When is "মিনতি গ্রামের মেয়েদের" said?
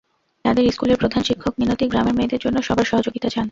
1.59-2.39